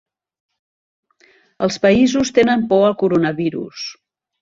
Els 1.67 1.79
països 1.85 2.35
tenen 2.41 2.67
por 2.75 2.91
al 2.91 2.99
coronavirus 3.07 3.89